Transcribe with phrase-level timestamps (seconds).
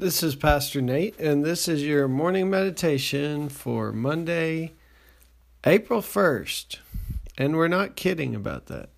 [0.00, 4.72] This is Pastor Nate, and this is your morning meditation for Monday,
[5.66, 6.78] April 1st.
[7.36, 8.88] And we're not kidding about that.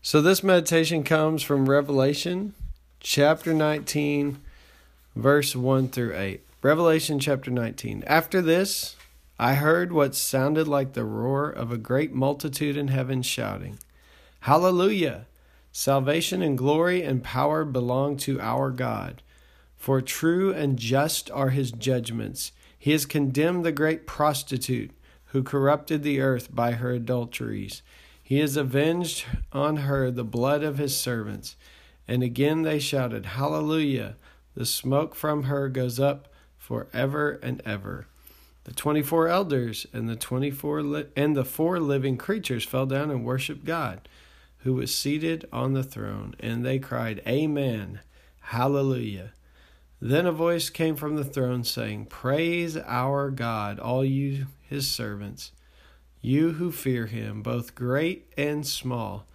[0.00, 2.54] So, this meditation comes from Revelation
[2.98, 4.38] chapter 19,
[5.14, 6.40] verse 1 through 8.
[6.62, 8.04] Revelation chapter 19.
[8.06, 8.96] After this,
[9.38, 13.78] I heard what sounded like the roar of a great multitude in heaven shouting,
[14.40, 15.26] Hallelujah!
[15.72, 19.20] Salvation and glory and power belong to our God.
[19.78, 22.52] For true and just are his judgments.
[22.78, 24.90] He has condemned the great prostitute
[25.26, 27.82] who corrupted the earth by her adulteries.
[28.22, 31.56] He has avenged on her the blood of his servants.
[32.06, 34.16] And again they shouted, Hallelujah!
[34.54, 38.06] The smoke from her goes up for ever and ever.
[38.64, 42.84] The twenty four elders and the twenty four li- and the four living creatures fell
[42.84, 44.08] down and worshipped God,
[44.58, 48.00] who was seated on the throne, and they cried, Amen,
[48.40, 49.32] Hallelujah.
[50.00, 55.50] Then a voice came from the throne saying, Praise our God, all you his servants,
[56.20, 59.26] you who fear him, both great and small.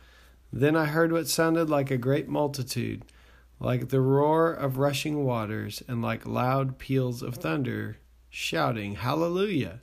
[0.53, 3.03] Then I heard what sounded like a great multitude,
[3.59, 7.97] like the roar of rushing waters, and like loud peals of thunder,
[8.30, 9.81] shouting, Hallelujah!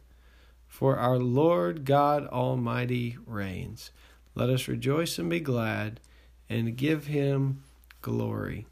[0.68, 3.90] For our Lord God Almighty reigns.
[4.34, 6.00] Let us rejoice and be glad,
[6.48, 7.64] and give him
[8.00, 8.66] glory.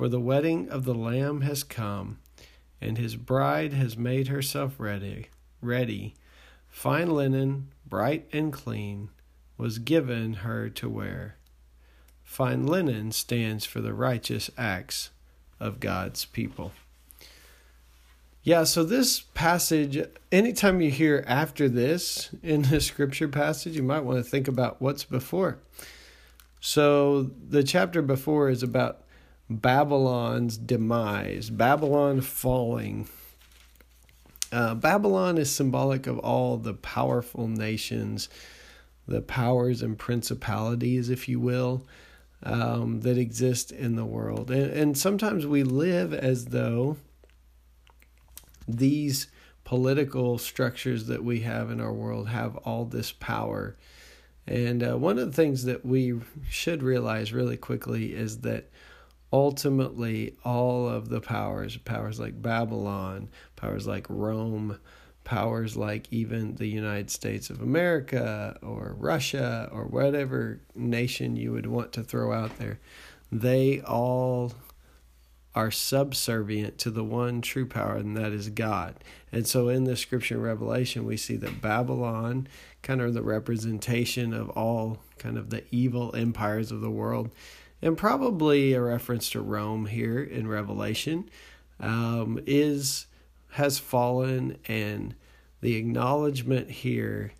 [0.00, 2.20] For the wedding of the Lamb has come,
[2.80, 5.26] and his bride has made herself ready.
[5.60, 6.14] Ready,
[6.68, 9.10] fine linen, bright and clean,
[9.58, 11.36] was given her to wear.
[12.22, 15.10] Fine linen stands for the righteous acts
[15.60, 16.72] of God's people.
[18.42, 24.04] Yeah, so this passage, anytime you hear after this in the scripture passage, you might
[24.04, 25.58] want to think about what's before.
[26.58, 29.02] So the chapter before is about
[29.50, 33.08] Babylon's demise, Babylon falling.
[34.52, 38.28] Uh, Babylon is symbolic of all the powerful nations,
[39.08, 41.84] the powers and principalities, if you will,
[42.44, 44.52] um, that exist in the world.
[44.52, 46.96] And, and sometimes we live as though
[48.68, 49.26] these
[49.64, 53.76] political structures that we have in our world have all this power.
[54.46, 58.70] And uh, one of the things that we should realize really quickly is that
[59.32, 64.78] ultimately all of the powers, powers like Babylon, powers like Rome,
[65.24, 71.66] powers like even the United States of America or Russia or whatever nation you would
[71.66, 72.80] want to throw out there,
[73.30, 74.52] they all
[75.54, 78.94] are subservient to the one true power, and that is God.
[79.32, 82.46] And so in the scripture Revelation, we see that Babylon,
[82.82, 87.30] kind of the representation of all kind of the evil empires of the world,
[87.82, 91.30] and probably a reference to Rome here in Revelation,
[91.78, 93.06] um, is
[93.54, 95.14] has fallen, and
[95.60, 97.32] the acknowledgement here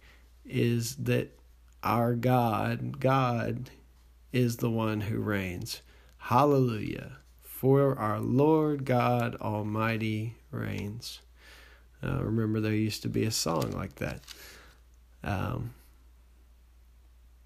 [0.45, 1.39] is that
[1.85, 3.71] our God, God,
[4.33, 5.83] is the one who reigns.
[6.19, 7.19] Hallelujah!
[7.41, 11.21] For our Lord God Almighty reigns.
[12.03, 14.21] Uh, remember, there used to be a song like that.
[15.23, 15.75] Um,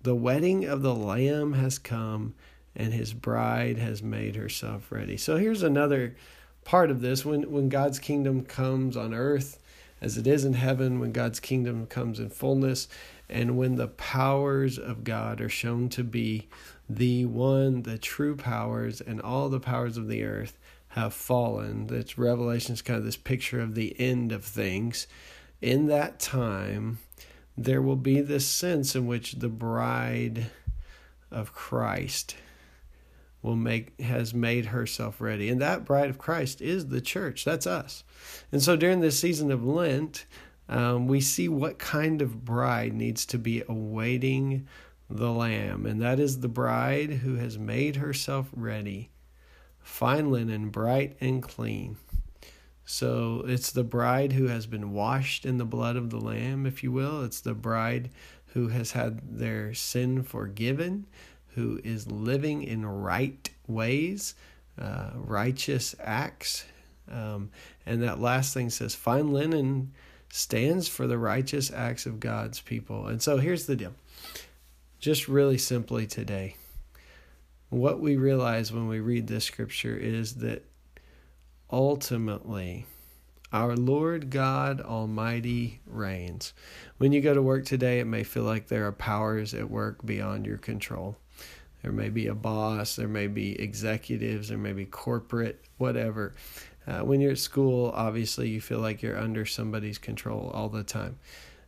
[0.01, 2.35] the wedding of the Lamb has come
[2.77, 5.17] and his bride has made herself ready.
[5.17, 6.17] So here's another
[6.65, 9.59] part of this when when God's kingdom comes on earth
[10.01, 12.89] as it is in heaven, when God's kingdom comes in fullness,
[13.29, 16.49] and when the powers of God are shown to be
[16.89, 20.59] the one, the true powers, and all the powers of the earth
[20.89, 21.87] have fallen.
[21.87, 25.07] That's Revelation is kind of this picture of the end of things.
[25.63, 26.99] In that time,
[27.57, 30.51] there will be this sense in which the bride
[31.31, 32.37] of Christ
[33.45, 35.51] will make has made herself ready.
[35.51, 37.45] And that bride of christ is the church.
[37.45, 38.03] That's us.
[38.51, 40.25] And so during this season of lent
[40.67, 44.67] um, we see what kind of bride needs to be awaiting
[45.11, 45.85] the lamb.
[45.85, 49.11] And that is the bride who has made herself ready
[49.83, 51.99] fine linen bright and clean.
[52.87, 56.83] So it's the bride who has been washed in the blood of the lamb if
[56.83, 57.23] you will.
[57.23, 58.09] It's the bride
[58.55, 61.07] who has had their sin forgiven
[61.55, 64.35] who is living in right ways,
[64.81, 66.65] uh, righteous acts.
[67.11, 67.51] Um,
[67.87, 69.93] And that last thing says, fine linen
[70.31, 73.07] stands for the righteous acts of God's people.
[73.07, 73.95] And so here's the deal.
[74.99, 76.57] Just really simply today,
[77.69, 80.65] what we realize when we read this scripture is that
[81.71, 82.87] ultimately,
[83.53, 86.55] our Lord God Almighty reigns.
[86.97, 90.05] When you go to work today, it may feel like there are powers at work
[90.05, 91.17] beyond your control.
[91.85, 96.35] There may be a boss, there may be executives, there may be corporate, whatever.
[96.87, 100.83] Uh, when you're at school, obviously you feel like you're under somebody's control all the
[100.83, 101.19] time.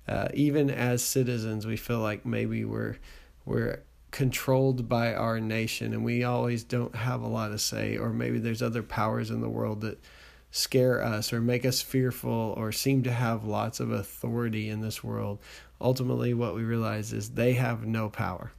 [0.08, 2.96] Uh, even as citizens, we feel like maybe we're
[3.44, 8.08] we're controlled by our nation and we always don't have a lot to say, or
[8.08, 10.02] maybe there's other powers in the world that
[10.50, 15.04] scare us or make us fearful or seem to have lots of authority in this
[15.04, 15.40] world.
[15.78, 18.50] Ultimately, what we realize is they have no power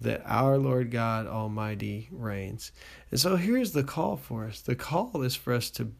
[0.00, 2.72] that our Lord God Almighty reigns.
[3.10, 5.92] And so here's the call for us the call is for us to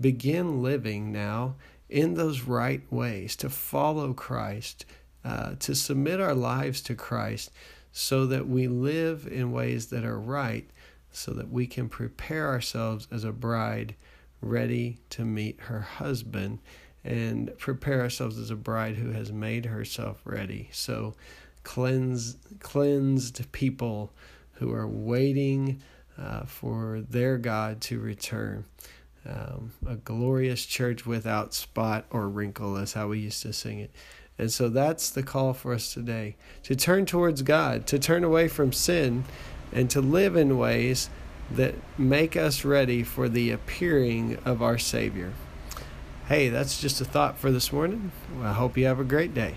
[0.00, 1.56] begin living now
[1.88, 4.84] in those right ways, to follow Christ,
[5.24, 7.50] uh, to submit our lives to Christ
[7.92, 10.68] so that we live in ways that are right,
[11.10, 13.94] so that we can prepare ourselves as a bride
[14.42, 16.58] ready to meet her husband
[17.04, 20.68] and prepare ourselves as a bride who has made herself ready.
[20.72, 21.14] So,
[21.66, 24.12] cleansed, cleansed people
[24.52, 25.82] who are waiting
[26.16, 28.64] uh, for their God to return.
[29.28, 32.74] Um, a glorious church without spot or wrinkle.
[32.74, 33.90] That's how we used to sing it.
[34.38, 38.46] And so that's the call for us today to turn towards God, to turn away
[38.46, 39.24] from sin,
[39.72, 41.10] and to live in ways
[41.50, 45.32] that make us ready for the appearing of our Savior.
[46.28, 48.12] Hey, that's just a thought for this morning.
[48.40, 49.56] I hope you have a great day.